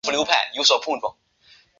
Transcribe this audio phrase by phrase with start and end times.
[0.03, 1.15] 芝麻打糕是打糕的一种。